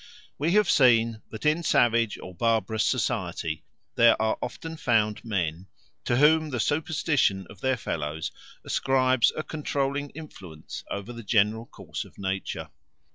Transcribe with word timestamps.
We 0.39 0.53
have 0.53 0.67
seen 0.67 1.21
that 1.29 1.45
in 1.45 1.61
savage 1.61 2.17
or 2.17 2.33
barbarous 2.33 2.83
society 2.85 3.65
there 3.93 4.19
are 4.19 4.35
often 4.41 4.75
found 4.75 5.23
men 5.23 5.67
to 6.05 6.17
whom 6.17 6.49
the 6.49 6.59
superstition 6.59 7.45
of 7.51 7.61
their 7.61 7.77
fellows 7.77 8.31
ascribes 8.65 9.31
a 9.37 9.43
controlling 9.43 10.09
influence 10.15 10.83
over 10.89 11.13
the 11.13 11.21
general 11.21 11.67
course 11.67 12.03
of 12.03 12.17
nature. 12.17 12.69